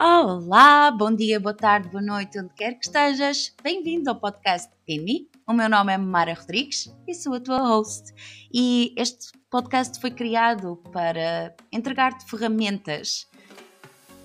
Olá, 0.00 0.90
bom 0.90 1.14
dia, 1.14 1.38
boa 1.38 1.54
tarde, 1.54 1.88
boa 1.88 2.02
noite, 2.02 2.36
onde 2.38 2.52
quer 2.54 2.74
que 2.74 2.84
estejas. 2.84 3.54
Bem-vindo 3.62 4.10
ao 4.10 4.16
podcast 4.16 4.68
Amy. 4.90 5.28
O 5.46 5.52
meu 5.52 5.68
nome 5.68 5.92
é 5.92 5.96
Mara 5.96 6.34
Rodrigues 6.34 6.92
e 7.06 7.14
sou 7.14 7.34
a 7.34 7.40
tua 7.40 7.60
host. 7.60 8.12
E 8.52 8.92
este 8.96 9.30
podcast 9.48 10.00
foi 10.00 10.10
criado 10.10 10.82
para 10.92 11.54
entregar-te 11.70 12.28
ferramentas 12.28 13.28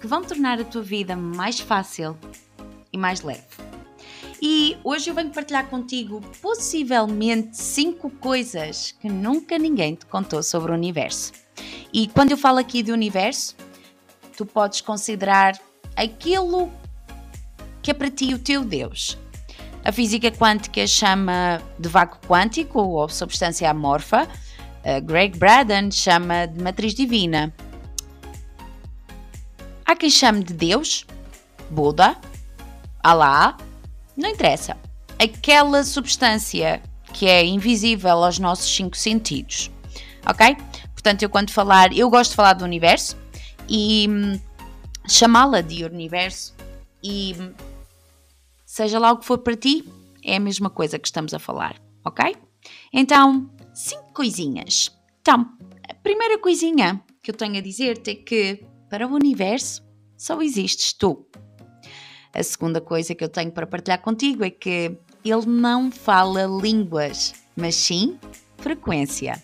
que 0.02 0.08
vão 0.08 0.24
tornar 0.24 0.60
a 0.60 0.66
tua 0.66 0.82
vida 0.82 1.16
mais 1.16 1.60
fácil 1.60 2.18
e 2.92 2.98
mais 2.98 3.22
leve. 3.22 3.46
E 4.42 4.76
hoje 4.84 5.12
eu 5.12 5.14
venho 5.14 5.30
partilhar 5.30 5.70
contigo 5.70 6.20
possivelmente 6.42 7.56
5 7.56 8.10
coisas 8.18 8.94
que 9.00 9.08
nunca 9.08 9.60
ninguém 9.60 9.94
te 9.94 10.08
contou 10.08 10.42
sobre 10.42 10.72
o 10.72 10.76
universo. 10.76 11.32
E 11.94 12.08
quando 12.08 12.32
eu 12.32 12.38
falo 12.38 12.58
aqui 12.58 12.82
de 12.82 12.92
universo, 12.92 13.56
tu 14.40 14.46
podes 14.46 14.80
considerar 14.80 15.60
aquilo 15.98 16.72
que 17.82 17.92
é 17.92 17.94
para 17.94 18.10
ti 18.10 18.34
o 18.34 18.40
teu 18.40 18.64
Deus. 18.64 19.18
A 19.84 19.92
física 19.92 20.32
quântica 20.32 20.88
chama 20.88 21.62
de 21.78 21.90
vácuo 21.90 22.26
quântico 22.26 22.80
ou 22.80 23.10
substância 23.10 23.70
amorfa. 23.70 24.30
Greg 25.04 25.38
Braden 25.38 25.92
chama 25.92 26.46
de 26.48 26.64
matriz 26.64 26.94
divina. 26.94 27.54
Há 29.86 29.94
quem 29.94 30.10
chame 30.10 30.42
de 30.42 30.54
Deus, 30.54 31.06
Buda, 31.70 32.16
Alá, 33.04 33.58
não 34.16 34.30
interessa. 34.30 34.78
Aquela 35.22 35.84
substância 35.84 36.82
que 37.12 37.28
é 37.28 37.46
invisível 37.46 38.24
aos 38.24 38.40
nossos 38.40 38.74
cinco 38.74 38.96
sentidos. 38.96 39.70
Ok? 40.26 40.56
Portanto, 40.94 41.24
eu 41.24 41.30
quando 41.30 41.52
falar, 41.52 41.92
eu 41.92 42.10
gosto 42.10 42.30
de 42.30 42.36
falar 42.38 42.54
do 42.54 42.64
universo 42.64 43.19
e 43.70 44.08
hum, 44.10 44.40
chamá-la 45.08 45.62
de 45.62 45.84
universo 45.84 46.56
e 47.04 47.36
hum, 47.40 47.54
seja 48.66 49.00
lá 49.00 49.12
o 49.12 49.18
que 49.18 49.26
for 49.26 49.38
para 49.38 49.56
ti, 49.56 49.88
é 50.24 50.36
a 50.36 50.40
mesma 50.40 50.70
coisa 50.70 51.00
que 51.00 51.08
estamos 51.08 51.34
a 51.34 51.40
falar, 51.40 51.82
ok? 52.06 52.36
Então, 52.92 53.50
cinco 53.74 54.14
coisinhas. 54.14 54.92
Então, 55.22 55.46
a 55.90 55.94
primeira 55.94 56.38
coisinha 56.38 57.02
que 57.22 57.32
eu 57.32 57.36
tenho 57.36 57.58
a 57.58 57.62
dizer-te 57.62 58.12
é 58.12 58.16
que 58.16 58.66
para 58.90 59.08
o 59.08 59.14
universo 59.14 59.84
só 60.18 60.42
existes 60.42 60.94
tu. 60.94 61.26
A 62.34 62.44
segunda 62.44 62.82
coisa 62.82 63.16
que 63.16 63.24
eu 63.24 63.30
tenho 63.30 63.52
para 63.52 63.66
partilhar 63.66 64.02
contigo 64.02 64.44
é 64.44 64.50
que 64.50 64.98
ele 65.24 65.46
não 65.46 65.92
fala 65.92 66.46
línguas, 66.46 67.34
mas 67.56 67.76
sim 67.76 68.20
frequência. 68.58 69.42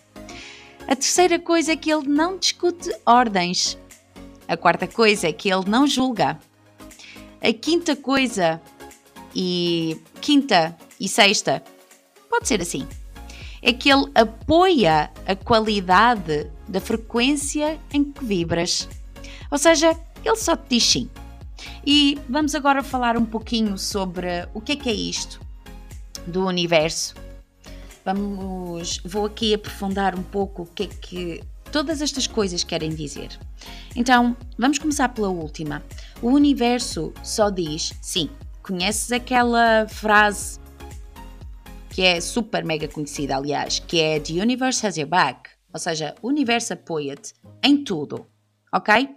A 0.86 0.94
terceira 0.94 1.38
coisa 1.38 1.72
é 1.72 1.76
que 1.76 1.92
ele 1.92 2.08
não 2.08 2.38
discute 2.38 2.90
ordens. 3.04 3.76
A 4.48 4.56
quarta 4.56 4.86
coisa 4.86 5.28
é 5.28 5.32
que 5.32 5.52
ele 5.52 5.68
não 5.68 5.86
julga. 5.86 6.38
A 7.42 7.52
quinta 7.52 7.96
coisa 7.96 8.60
e 9.34 10.00
quinta 10.20 10.76
e 10.98 11.08
sexta 11.08 11.62
pode 12.30 12.48
ser 12.48 12.60
assim. 12.60 12.86
É 13.60 13.72
que 13.72 13.90
ele 13.90 14.10
apoia 14.14 15.10
a 15.26 15.34
qualidade 15.34 16.50
da 16.68 16.80
frequência 16.80 17.80
em 17.92 18.04
que 18.04 18.24
vibras. 18.24 18.88
Ou 19.50 19.58
seja, 19.58 19.98
ele 20.24 20.36
só 20.36 20.56
te 20.56 20.70
diz 20.70 20.84
sim. 20.84 21.10
E 21.84 22.18
vamos 22.28 22.54
agora 22.54 22.82
falar 22.82 23.16
um 23.16 23.24
pouquinho 23.24 23.78
sobre 23.78 24.48
o 24.54 24.60
que 24.60 24.72
é 24.72 24.76
que 24.76 24.88
é 24.88 24.94
isto 24.94 25.40
do 26.26 26.46
universo. 26.46 27.14
Vamos, 28.04 29.00
vou 29.04 29.26
aqui 29.26 29.54
aprofundar 29.54 30.14
um 30.14 30.22
pouco 30.22 30.62
o 30.62 30.66
que 30.66 30.84
é 30.84 30.86
que 30.86 31.40
todas 31.76 32.00
estas 32.00 32.26
coisas 32.26 32.64
querem 32.64 32.88
dizer. 32.88 33.38
Então, 33.94 34.34
vamos 34.56 34.78
começar 34.78 35.10
pela 35.10 35.28
última. 35.28 35.84
O 36.22 36.30
universo 36.30 37.12
só 37.22 37.50
diz 37.50 37.92
sim. 38.00 38.30
Conheces 38.62 39.12
aquela 39.12 39.86
frase 39.86 40.58
que 41.90 42.00
é 42.00 42.18
super 42.18 42.64
mega 42.64 42.88
conhecida, 42.88 43.36
aliás, 43.36 43.78
que 43.78 44.00
é 44.00 44.18
The 44.18 44.40
universe 44.40 44.86
has 44.86 44.96
your 44.96 45.06
back. 45.06 45.50
Ou 45.70 45.78
seja, 45.78 46.14
o 46.22 46.28
universo 46.28 46.72
apoia-te 46.72 47.34
em 47.62 47.84
tudo, 47.84 48.26
ok? 48.72 49.14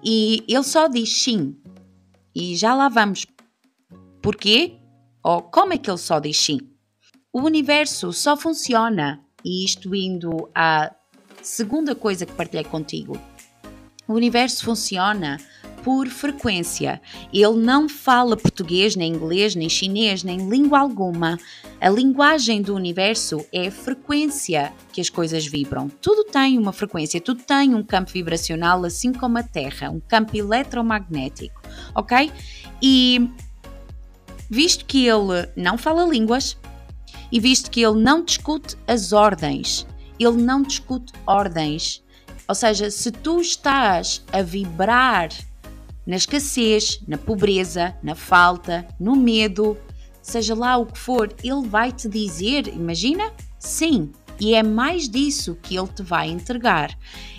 E 0.00 0.44
ele 0.46 0.62
só 0.62 0.86
diz 0.86 1.20
sim. 1.20 1.56
E 2.32 2.54
já 2.54 2.76
lá 2.76 2.88
vamos. 2.88 3.26
Porquê? 4.22 4.76
Ou 5.24 5.42
como 5.42 5.72
é 5.72 5.78
que 5.78 5.90
ele 5.90 5.98
só 5.98 6.20
diz 6.20 6.40
sim? 6.40 6.60
O 7.32 7.40
universo 7.40 8.12
só 8.12 8.36
funciona, 8.36 9.20
e 9.44 9.64
isto 9.64 9.92
indo 9.96 10.48
à 10.54 10.94
segunda 11.42 11.94
coisa 11.94 12.26
que 12.26 12.32
partilhei 12.32 12.64
contigo. 12.64 13.18
O 14.06 14.14
universo 14.14 14.64
funciona 14.64 15.38
por 15.82 16.08
frequência. 16.08 17.00
Ele 17.32 17.56
não 17.56 17.88
fala 17.88 18.36
português, 18.36 18.96
nem 18.96 19.12
inglês, 19.12 19.54
nem 19.54 19.68
chinês, 19.68 20.22
nem 20.22 20.48
língua 20.48 20.80
alguma. 20.80 21.38
A 21.80 21.88
linguagem 21.88 22.60
do 22.60 22.74
universo 22.74 23.44
é 23.52 23.68
a 23.68 23.70
frequência 23.70 24.72
que 24.92 25.00
as 25.00 25.08
coisas 25.08 25.46
vibram. 25.46 25.88
Tudo 25.88 26.24
tem 26.24 26.58
uma 26.58 26.72
frequência, 26.72 27.20
tudo 27.20 27.42
tem 27.42 27.74
um 27.74 27.82
campo 27.82 28.10
vibracional, 28.10 28.84
assim 28.84 29.12
como 29.12 29.38
a 29.38 29.42
Terra, 29.42 29.90
um 29.90 30.00
campo 30.00 30.36
eletromagnético, 30.36 31.60
ok? 31.94 32.32
E 32.82 33.30
visto 34.50 34.84
que 34.84 35.06
ele 35.06 35.48
não 35.56 35.78
fala 35.78 36.04
línguas 36.04 36.56
e 37.30 37.38
visto 37.38 37.70
que 37.70 37.82
ele 37.82 38.00
não 38.00 38.24
discute 38.24 38.76
as 38.86 39.12
ordens, 39.12 39.86
ele 40.18 40.42
não 40.42 40.62
discute 40.62 41.12
ordens. 41.26 42.02
Ou 42.48 42.54
seja, 42.54 42.90
se 42.90 43.10
tu 43.10 43.40
estás 43.40 44.22
a 44.32 44.42
vibrar 44.42 45.28
na 46.06 46.16
escassez, 46.16 47.00
na 47.06 47.18
pobreza, 47.18 47.94
na 48.02 48.14
falta, 48.14 48.88
no 48.98 49.14
medo, 49.14 49.76
seja 50.22 50.54
lá 50.54 50.78
o 50.78 50.86
que 50.86 50.98
for, 50.98 51.34
ele 51.44 51.66
vai 51.68 51.92
te 51.92 52.08
dizer, 52.08 52.68
imagina? 52.68 53.30
Sim, 53.58 54.10
e 54.40 54.54
é 54.54 54.62
mais 54.62 55.08
disso 55.08 55.58
que 55.62 55.76
ele 55.76 55.88
te 55.88 56.02
vai 56.02 56.28
entregar. 56.28 56.96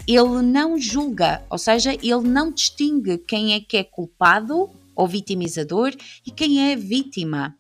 Ele 0.07 0.41
não 0.41 0.77
julga, 0.77 1.43
ou 1.49 1.57
seja, 1.57 1.93
ele 1.93 2.27
não 2.27 2.51
distingue 2.51 3.17
quem 3.17 3.53
é 3.53 3.59
que 3.59 3.77
é 3.77 3.83
culpado 3.83 4.69
ou 4.95 5.07
vitimizador 5.07 5.95
e 6.25 6.31
quem 6.31 6.71
é 6.71 6.75
vítima. 6.75 7.55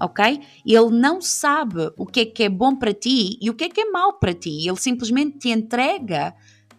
Ok? 0.00 0.40
Ele 0.64 0.90
não 0.90 1.20
sabe 1.20 1.92
o 1.96 2.06
que 2.06 2.20
é 2.20 2.24
que 2.26 2.42
é 2.44 2.48
bom 2.48 2.74
para 2.74 2.94
ti 2.94 3.38
e 3.40 3.50
o 3.50 3.54
que 3.54 3.64
é 3.64 3.68
que 3.68 3.80
é 3.82 3.90
mau 3.90 4.14
para 4.14 4.32
ti. 4.32 4.66
Ele 4.66 4.76
simplesmente 4.76 5.38
te 5.38 5.50
entrega 5.50 6.34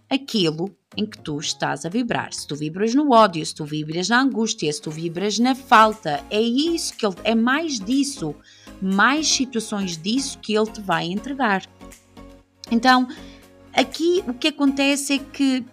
aquilo 0.10 0.76
em 0.98 1.06
que 1.06 1.18
tu 1.20 1.40
estás 1.40 1.86
a 1.86 1.90
vibrar. 1.90 2.34
Se 2.34 2.46
tu 2.46 2.56
vibras 2.56 2.94
no 2.94 3.12
ódio, 3.12 3.46
se 3.46 3.56
tu 3.56 3.64
vibras 3.64 4.10
na 4.10 4.22
angústia, 4.22 4.72
se 4.72 4.82
tu 4.82 4.92
vibras 4.92 5.40
na 5.40 5.56
falta, 5.56 6.24
é 6.30 6.42
isso 6.42 6.96
que 6.96 7.06
ele 7.06 7.16
é 7.24 7.34
mais 7.34 7.80
disso, 7.80 8.36
mais 8.82 9.28
situações 9.28 9.98
disso 9.98 10.40
que 10.40 10.54
ele 10.54 10.70
te 10.70 10.82
vai 10.82 11.06
entregar. 11.06 11.64
Então, 12.70 13.08
aqui 13.74 14.24
o 14.28 14.34
que 14.34 14.50
acontece 14.50 15.14
é 15.14 15.20
que 15.20 15.64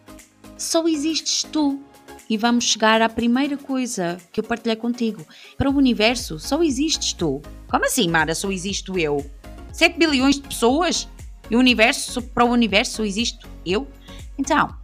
só 0.57 0.87
existes 0.87 1.43
tu. 1.45 1.81
E 2.29 2.37
vamos 2.37 2.65
chegar 2.65 3.01
à 3.01 3.09
primeira 3.09 3.57
coisa 3.57 4.19
que 4.33 4.41
eu 4.41 4.45
partilhei 4.45 4.77
contigo. 4.77 5.25
Para 5.57 5.71
o 5.71 5.77
universo, 5.77 6.39
só 6.39 6.63
existes 6.63 7.13
tu. 7.13 7.41
Como 7.69 7.85
assim, 7.85 8.09
Mara? 8.09 8.35
Só 8.35 8.51
existo 8.51 8.99
eu? 8.99 9.25
7 9.73 9.99
bilhões 9.99 10.37
de 10.37 10.43
pessoas? 10.43 11.09
E 11.51 11.57
o 11.57 11.59
universo, 11.59 12.21
para 12.21 12.45
o 12.45 12.51
universo, 12.51 12.97
só 12.97 13.05
existo 13.05 13.49
eu? 13.65 13.89
Então, 14.37 14.77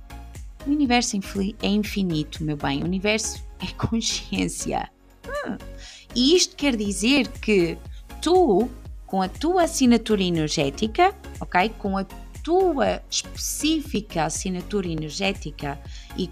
o 0.67 0.71
universo 0.71 1.17
é 1.63 1.67
infinito, 1.67 2.43
meu 2.43 2.57
bem. 2.57 2.83
O 2.83 2.87
universo 2.87 3.45
é 3.61 3.67
consciência. 3.73 4.91
Hum. 5.27 5.59
E 6.15 6.35
isto 6.35 6.57
quer 6.57 6.77
dizer 6.77 7.29
que 7.29 7.77
tu, 8.23 8.71
com 9.07 9.21
a 9.21 9.29
tua 9.29 9.65
assinatura 9.65 10.23
energética, 10.23 11.15
ok? 11.41 11.69
Com 11.79 11.99
a 11.99 12.05
tua 12.43 13.03
específica 13.11 14.25
assinatura 14.25 14.87
energética 14.87 15.81
e 16.17 16.31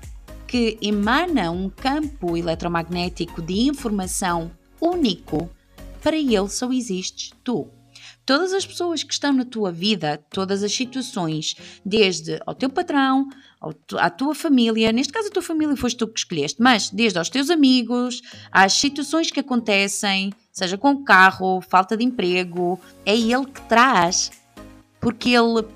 que 0.52 0.76
emana 0.82 1.50
um 1.50 1.70
campo 1.70 2.36
eletromagnético 2.36 3.40
de 3.40 3.54
informação 3.60 4.50
único, 4.78 5.48
para 6.02 6.14
ele 6.14 6.46
só 6.50 6.70
existes 6.70 7.30
tu. 7.42 7.70
Todas 8.26 8.52
as 8.52 8.66
pessoas 8.66 9.02
que 9.02 9.14
estão 9.14 9.32
na 9.32 9.46
tua 9.46 9.72
vida, 9.72 10.22
todas 10.28 10.62
as 10.62 10.70
situações, 10.70 11.56
desde 11.82 12.38
ao 12.44 12.54
teu 12.54 12.68
patrão, 12.68 13.30
à 13.96 14.10
tua 14.10 14.34
família, 14.34 14.92
neste 14.92 15.10
caso 15.10 15.28
a 15.28 15.30
tua 15.30 15.42
família 15.42 15.74
foste 15.74 15.96
tu 15.96 16.06
que 16.06 16.18
escolheste, 16.18 16.60
mas 16.60 16.90
desde 16.90 17.18
aos 17.18 17.30
teus 17.30 17.48
amigos, 17.48 18.20
às 18.50 18.74
situações 18.74 19.30
que 19.30 19.40
acontecem, 19.40 20.34
seja 20.52 20.76
com 20.76 20.90
o 20.90 21.02
carro, 21.02 21.62
falta 21.62 21.96
de 21.96 22.04
emprego, 22.04 22.78
é 23.06 23.16
ele 23.16 23.46
que 23.46 23.62
traz, 23.62 24.30
porque 25.00 25.30
ele 25.30 25.66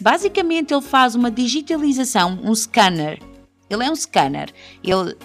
basicamente 0.00 0.72
ele 0.72 0.82
faz 0.82 1.14
uma 1.14 1.30
digitalização, 1.30 2.40
um 2.42 2.54
scanner 2.54 3.20
ele 3.68 3.84
é 3.84 3.90
um 3.90 3.96
scanner. 3.96 4.52
Ele 4.82 5.16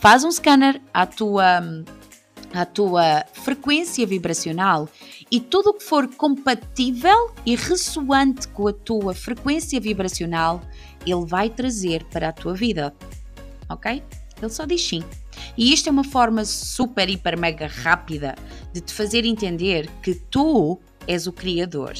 faz 0.00 0.24
um 0.24 0.30
scanner 0.30 0.80
à 0.92 1.06
tua, 1.06 1.60
à 2.52 2.64
tua 2.66 3.24
frequência 3.32 4.06
vibracional 4.06 4.88
e 5.30 5.40
tudo 5.40 5.70
o 5.70 5.74
que 5.74 5.84
for 5.84 6.08
compatível 6.14 7.32
e 7.46 7.56
ressoante 7.56 8.48
com 8.48 8.68
a 8.68 8.72
tua 8.72 9.14
frequência 9.14 9.80
vibracional, 9.80 10.60
ele 11.06 11.24
vai 11.26 11.48
trazer 11.48 12.04
para 12.04 12.28
a 12.28 12.32
tua 12.32 12.54
vida. 12.54 12.94
Ok? 13.68 14.02
Ele 14.40 14.50
só 14.50 14.64
diz 14.64 14.86
sim. 14.86 15.02
E 15.56 15.72
isto 15.72 15.88
é 15.88 15.92
uma 15.92 16.04
forma 16.04 16.44
super, 16.44 17.08
hiper, 17.08 17.38
mega 17.38 17.66
rápida 17.66 18.34
de 18.72 18.80
te 18.80 18.92
fazer 18.92 19.24
entender 19.24 19.88
que 20.02 20.14
tu 20.14 20.78
és 21.06 21.26
o 21.26 21.32
Criador. 21.32 21.94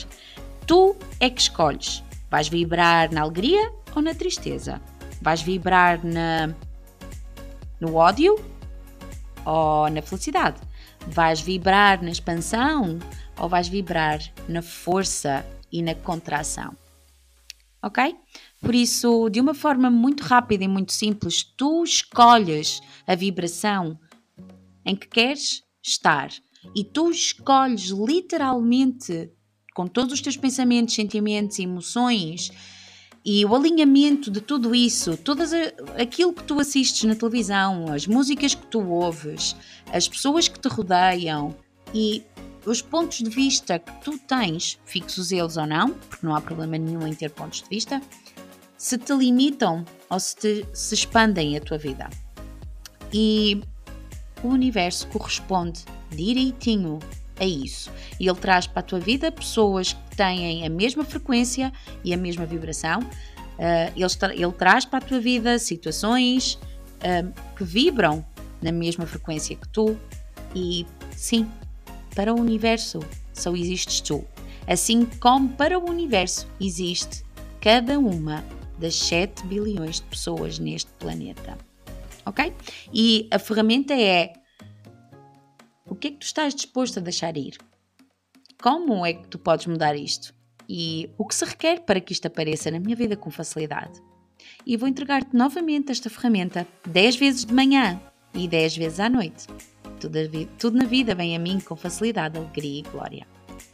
Tu 0.67 0.97
é 1.21 1.31
que 1.31 1.41
escolhes. 1.41 2.03
Vais 2.31 2.49
vibrar 2.49 3.13
na 3.13 3.23
alegria 3.23 3.73
ou 3.95 4.03
na 4.03 4.15
tristeza? 4.15 4.81
Vais 5.23 5.41
vibrar 5.41 6.05
na, 6.05 6.53
no 7.81 7.95
ódio 7.95 8.35
ou 9.47 9.89
na 9.89 10.03
felicidade? 10.03 10.61
Vais 11.07 11.41
vibrar 11.41 12.03
na 12.03 12.11
expansão 12.11 12.99
ou 13.39 13.49
vais 13.49 13.69
vibrar 13.69 14.19
na 14.49 14.61
força 14.61 15.47
e 15.71 15.81
na 15.81 15.95
contração? 15.95 16.77
Ok? 17.81 18.17
Por 18.61 18.75
isso, 18.75 19.29
de 19.31 19.41
uma 19.41 19.55
forma 19.55 19.89
muito 19.91 20.25
rápida 20.25 20.65
e 20.65 20.69
muito 20.69 20.93
simples, 20.93 21.45
tu 21.57 21.85
escolhes 21.85 22.81
a 23.07 23.15
vibração 23.15 23.99
em 24.85 24.97
que 24.97 25.07
queres 25.07 25.63
estar 25.81 26.31
e 26.75 26.83
tu 26.83 27.11
escolhes 27.11 27.91
literalmente 27.91 29.31
com 29.73 29.87
todos 29.87 30.13
os 30.13 30.21
teus 30.21 30.37
pensamentos, 30.37 30.95
sentimentos, 30.95 31.59
emoções 31.61 32.51
e 33.25 33.45
o 33.45 33.55
alinhamento 33.55 34.31
de 34.31 34.41
tudo 34.41 34.75
isso, 34.75 35.17
tudo 35.17 35.45
aquilo 36.01 36.33
que 36.33 36.43
tu 36.43 36.59
assistes 36.59 37.05
na 37.05 37.15
televisão, 37.15 37.93
as 37.93 38.07
músicas 38.07 38.55
que 38.55 38.67
tu 38.67 38.81
ouves, 38.89 39.55
as 39.93 40.09
pessoas 40.09 40.49
que 40.49 40.59
te 40.59 40.69
rodeiam 40.69 41.55
e 41.95 42.25
os 42.67 42.83
pontos 42.83 43.19
de 43.19 43.31
vista 43.31 43.79
que 43.79 43.93
tu 44.05 44.19
tens, 44.19 44.79
fixos 44.85 45.31
eles 45.31 45.57
ou 45.57 45.67
não, 45.67 45.91
porque 45.91 46.27
não 46.27 46.35
há 46.35 46.41
problema 46.41 46.77
nenhum 46.77 47.07
em 47.07 47.15
ter 47.15 47.31
pontos 47.31 47.63
de 47.63 47.69
vista, 47.69 48.03
se 48.77 48.99
te 48.99 49.13
limitam 49.13 49.85
ou 50.11 50.19
se, 50.19 50.37
te, 50.37 50.67
se 50.73 50.95
expandem 50.95 51.57
a 51.57 51.61
tua 51.61 51.79
vida. 51.79 52.11
E 53.13 53.63
o 54.43 54.49
universo 54.49 55.07
corresponde 55.09 55.85
direitinho 56.11 56.99
a 57.39 57.45
isso. 57.45 57.91
E 58.19 58.29
ele 58.29 58.39
traz 58.39 58.67
para 58.67 58.81
a 58.81 58.83
tua 58.83 58.99
vida 58.99 59.31
pessoas 59.31 59.97
têm 60.17 60.65
a 60.67 60.71
mesma 60.71 61.05
frequência 61.05 61.73
e 62.05 62.13
a 62.13 62.17
mesma 62.17 62.47
vibração. 62.47 63.01
Uh, 63.01 63.93
ele, 63.95 64.09
tra 64.09 64.35
ele, 64.35 64.53
traz 64.53 64.85
para 64.85 64.99
a 64.99 65.07
tua 65.07 65.21
vida 65.21 65.59
situações 65.59 66.55
uh, 66.55 67.33
que 67.57 67.65
vibram 67.65 68.25
na 68.61 68.73
mesma 68.73 69.07
frequência 69.07 69.57
que 69.57 69.69
tu. 69.69 69.99
E 70.55 70.87
sim, 71.17 71.51
para 72.15 72.33
o 72.33 72.41
universo 72.41 73.01
só 73.33 73.55
existes 73.55 74.01
tu. 74.01 74.25
Assim 74.67 75.05
como 75.05 75.49
para 75.51 75.79
o 75.79 75.89
universo 75.89 76.47
existe 76.61 77.25
cada 77.61 77.99
uma 77.99 78.45
das 78.79 78.95
7 78.95 79.47
bilhões 79.47 79.97
de 79.97 80.03
pessoas 80.03 80.59
neste 80.59 80.91
planeta. 80.93 81.57
Ok? 82.25 82.53
E 82.93 83.29
a 83.31 83.39
ferramenta 83.39 83.95
é 83.95 84.33
o 85.87 85.95
que 85.95 86.09
é 86.09 86.11
que 86.13 86.19
tu 86.19 86.25
estás 86.25 86.55
disposto 86.55 86.99
a 86.99 87.03
deixar 87.03 87.37
ir? 87.37 87.59
Como 88.63 89.05
é 89.05 89.13
que 89.13 89.27
tu 89.27 89.41
podes 89.41 89.67
mudar 89.67 89.97
isto? 89.97 90.33
E 90.69 91.11
o 91.19 91.27
que 91.27 91.35
se 91.35 91.45
requer 91.45 91.81
para 91.81 92.01
que 92.01 92.13
isto 92.13 92.27
apareça 92.27 92.71
na 92.71 92.79
minha 92.79 92.95
vida 92.95 93.17
com 93.17 93.29
facilidade? 93.29 94.01
E 94.65 94.77
vou 94.77 94.89
entregar-te 94.89 95.35
novamente 95.37 95.91
esta 95.91 96.09
ferramenta 96.09 96.65
10 96.87 97.17
vezes 97.17 97.45
de 97.45 97.53
manhã 97.53 98.01
e 98.33 98.47
10 98.47 98.77
vezes 98.77 99.01
à 99.01 99.09
noite. 99.09 99.49
Tudo, 100.01 100.17
tudo 100.61 100.79
na 100.79 100.85
vida 100.85 101.13
vem 101.13 101.35
a 101.35 101.41
mim 101.41 101.59
com 101.59 101.75
facilidade, 101.75 102.39
alegria 102.39 102.79
e 102.79 102.83
glória. 102.83 103.27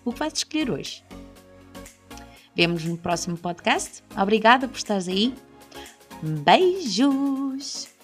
O 0.07 0.13
que 0.13 0.19
vais 0.19 0.33
escolher 0.33 0.71
hoje? 0.71 1.05
Vemos 2.57 2.83
no 2.83 2.97
próximo 2.97 3.37
podcast. 3.37 4.03
Obrigada 4.17 4.67
por 4.67 4.79
estares 4.79 5.07
aí. 5.07 5.35
Beijos! 6.23 7.98